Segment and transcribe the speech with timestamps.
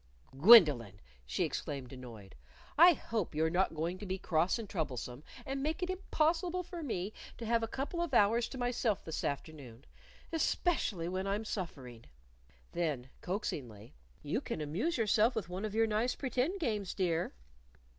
[0.35, 2.33] "Gwendolyn!" she exclaimed, annoyed.
[2.75, 6.81] "I hope you're not going to be cross and troublesome, and make it impossible for
[6.81, 9.85] me to have a couple of hours to myself this afternoon
[10.33, 12.05] especially when I'm suffering."
[12.71, 13.93] Then, coaxingly,
[14.23, 17.35] "You can amuse yourself with one of your nice pretend games, dear."